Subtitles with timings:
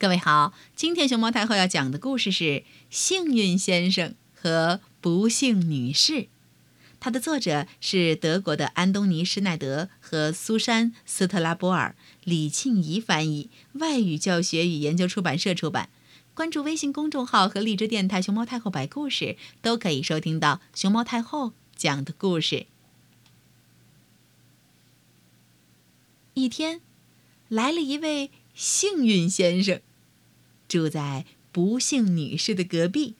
[0.00, 2.44] 各位好，今天熊猫太后要讲的故事是
[2.88, 6.12] 《幸运先生和不幸女士》，
[6.98, 11.94] 它的作者是德国的安东尼·施耐德和苏珊·斯特拉波尔，
[12.24, 15.90] 李庆怡翻译，外语教学与研究出版社出版。
[16.32, 22.64] 关注微信公众号和荔枝电台“熊猫太后摆故事”，都可以收听到熊猫太后讲的故事。
[26.32, 26.80] 一天，
[27.48, 29.82] 来了一位幸运先生。
[30.70, 33.16] 住在不幸女士的隔壁，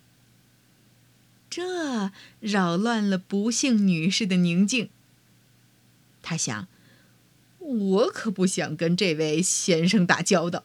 [1.50, 4.88] 这扰乱了不幸女士的宁静。
[6.22, 6.68] 她想
[7.58, 10.62] ：“我可不想跟这位先生打交道。”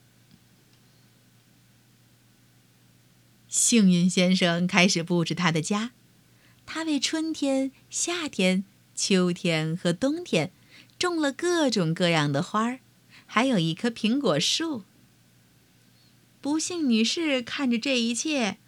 [3.50, 5.92] 幸运先生开始布置他的家，
[6.68, 10.52] 他为春天、夏天、秋天和冬天
[11.00, 12.80] 种了各种各样的花儿，
[13.26, 14.84] 还有一棵苹果树。
[16.46, 18.60] 不幸女士看着这一切，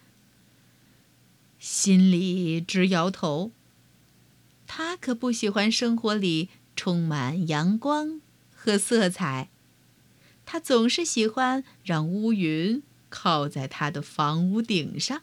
[1.60, 3.52] 心里直摇头。
[4.66, 8.20] 她可不喜欢生活里充满阳光
[8.52, 9.48] 和色彩，
[10.44, 15.22] 她总是喜欢让乌云靠在她的房屋顶上。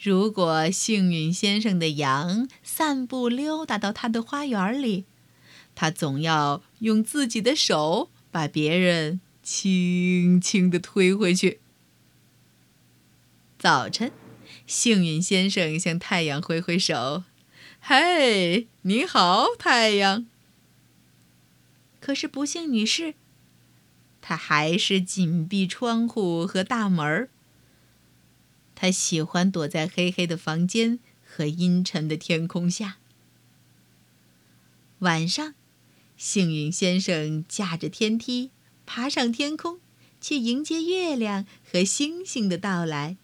[0.00, 5.04] 如果幸运先生的羊散步溜达到他的花园里，
[5.74, 9.20] 他总要用自己的手把别人。
[9.50, 11.58] 轻轻地推回去。
[13.58, 14.12] 早晨，
[14.66, 17.24] 幸运先生向太阳挥挥手
[17.80, 20.26] ：“嘿，你好，太阳。”
[21.98, 23.14] 可是不幸女士，
[24.20, 27.30] 她还是紧闭窗户和大门儿。
[28.74, 32.98] 她喜欢躲在黑黑的房间和阴沉的天空下。
[34.98, 35.54] 晚上，
[36.18, 38.50] 幸运先生驾着天梯。
[38.88, 39.80] 爬上天空，
[40.18, 43.18] 去迎接月亮和星星的到来。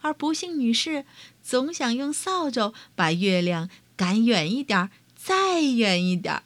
[0.00, 1.04] 而不幸女士
[1.42, 6.42] 总想用扫帚把月亮赶远一点儿，再远一点儿。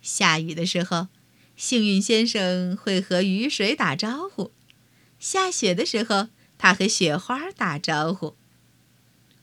[0.00, 1.08] 下雨的时候，
[1.56, 4.52] 幸运先生会和雨水打招呼；
[5.18, 8.36] 下雪的时候，他和雪花打招呼；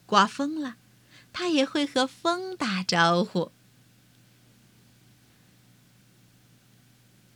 [0.06, 0.76] 刮风了，
[1.34, 3.52] 他也会和风打招呼。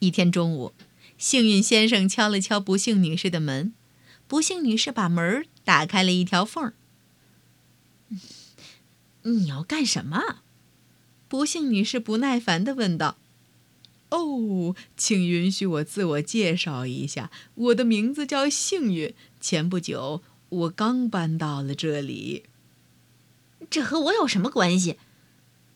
[0.04, 0.74] 一天中午，
[1.16, 3.72] 幸运先生敲了敲不幸女士的门，
[4.28, 6.72] 不幸女士把门打开了一条缝。
[9.22, 10.42] 你要干什么？
[11.28, 13.16] 不幸女士不耐烦地问道。
[14.10, 19.14] “哦，请允许我自我介绍一下，我的名字叫幸运。
[19.40, 22.44] 前不久，我刚搬到了这里。”
[23.70, 24.98] 这和我有什么关系？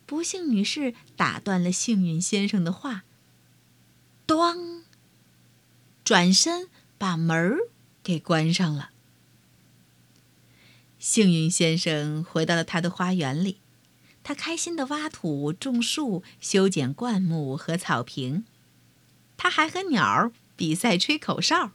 [0.05, 3.03] 不幸女士打断了幸运先生的话。
[4.35, 4.83] 咣！
[6.03, 6.67] 转身
[6.97, 7.69] 把门儿
[8.01, 8.89] 给关上了。
[10.97, 13.59] 幸运先生回到了他的花园里，
[14.23, 18.43] 他开心地挖土、种树、修剪灌木和草坪。
[19.37, 21.71] 他还和鸟儿比赛吹口哨。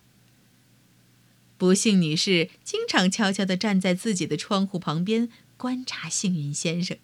[1.56, 6.98] 不幸女士经常悄悄地站在自己的窗户旁边观察幸运先生。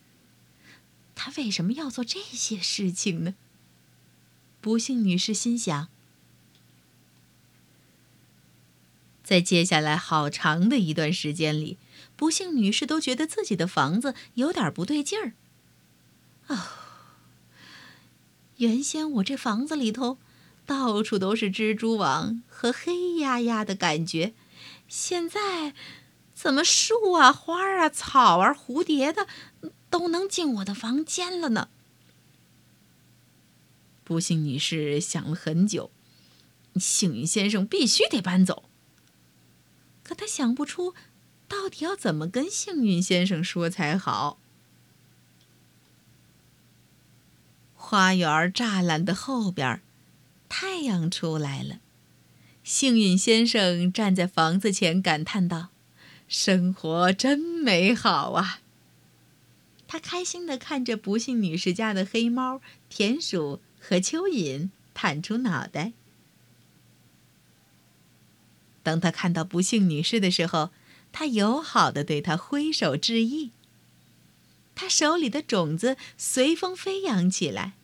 [1.14, 3.36] 他为什么要做这些事情呢？
[4.60, 5.88] 不幸女士心想，
[9.24, 11.78] 在接下来好长的一段时间里，
[12.16, 15.32] 不幸女士都觉得自己的房子有点不对劲儿。
[16.48, 16.58] 哦，
[18.58, 20.18] 原先我这房子里头
[20.66, 24.34] 到处都是蜘蛛网和黑压压的感觉，
[24.88, 25.74] 现在
[26.34, 29.26] 怎么树啊、花啊、草啊、蝴蝶的
[29.88, 31.68] 都能进我的房间了呢？
[34.10, 35.88] 不幸女士想了很久，
[36.74, 38.64] 幸运先生必须得搬走。
[40.02, 40.96] 可她想不出，
[41.46, 44.40] 到底要怎么跟幸运先生说才好。
[47.76, 49.80] 花园栅栏的后边，
[50.48, 51.78] 太阳出来了。
[52.64, 55.68] 幸运先生站在房子前，感叹道
[56.26, 58.58] ：“生活真美好啊！”
[59.86, 63.60] 他开心地看着不幸女士家的黑猫、田鼠。
[63.80, 65.92] 和蚯蚓探出脑袋。
[68.82, 70.70] 当他看到不幸女士的时候，
[71.12, 73.50] 他友好的对她挥手致意。
[74.74, 77.74] 他手里的种子随风飞扬起来。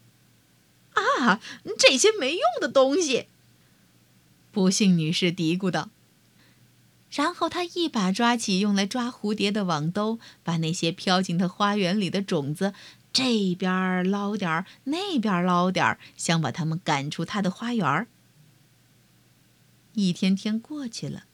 [0.95, 1.41] 啊，
[1.79, 3.27] 这些没用的东西！
[4.51, 5.91] 不幸女士嘀咕道。
[7.11, 12.73] 然后她一把抓起用来抓蝴蝶的网兜，把那些飘进她花园里的种子
[13.17, 18.07] 这边捞点儿，那边捞点儿，想把他们赶出他的花园。
[19.95, 21.25] 一天天过去了，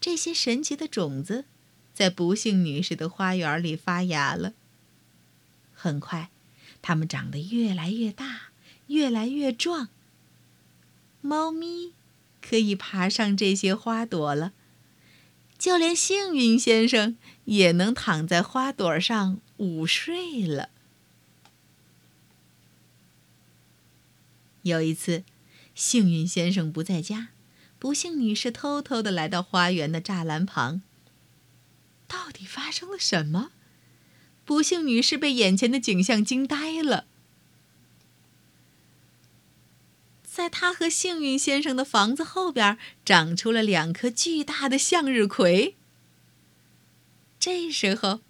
[0.00, 1.44] 这些神奇的种子
[1.94, 4.54] 在不幸女士的花园里发芽了。
[5.72, 6.30] 很快，
[6.82, 8.48] 它们长得越来越大，
[8.88, 9.90] 越来越壮。
[11.20, 11.92] 猫咪
[12.40, 14.52] 可以爬上这些花朵了，
[15.56, 20.70] 就连幸运先生也能躺在花朵上午睡了。
[24.62, 25.24] 有一次，
[25.74, 27.28] 幸运先生不在家。
[27.78, 30.82] 不幸女士偷偷的来到花园的栅栏旁。
[32.06, 33.50] 到底发生了什么？
[34.44, 37.06] 不幸女士被眼前的景象惊呆了。
[40.24, 45.76] 在她和幸运先生的房子后边，长出了两颗巨大的向日葵。
[47.38, 48.20] 这时候，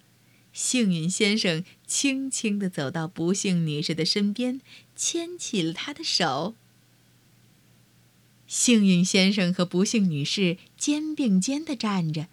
[0.51, 1.63] 幸运先生
[1.93, 4.59] 轻轻的走到不幸女士的身边，
[4.95, 6.55] 牵起了她的手。
[8.47, 12.29] 幸运先生和不幸女士肩并肩地站着，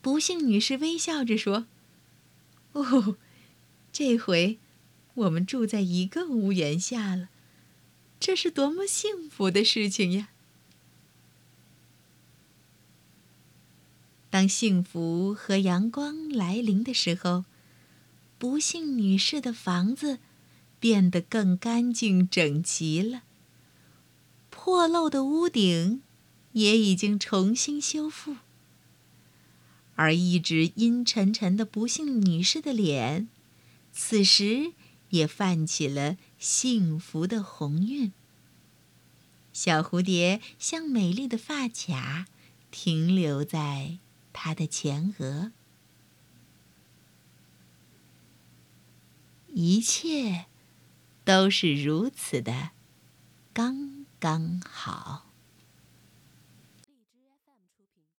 [0.00, 1.66] 不幸女士微笑着说
[2.70, 3.16] ：“哦，
[3.92, 4.58] 这回
[5.14, 7.28] 我们住在一个屋檐下了，
[8.20, 10.28] 这是多么幸福的事情呀！”
[14.30, 17.44] 当幸福和阳光来临的时候，
[18.40, 20.18] 不幸女士的房子
[20.78, 23.24] 变得更干净整齐了。
[24.48, 26.00] 破漏的屋顶
[26.52, 28.36] 也已经重新修复，
[29.94, 33.28] 而一直阴沉沉的不幸女士的脸，
[33.92, 34.72] 此时
[35.10, 38.10] 也泛起了幸福的红晕。
[39.52, 42.24] 小蝴蝶像美丽的发卡，
[42.70, 43.98] 停留在
[44.32, 45.52] 她的前额。
[49.60, 50.46] 一切
[51.24, 52.70] 都是如此的
[53.52, 54.00] 刚。
[54.20, 55.29] 刚好。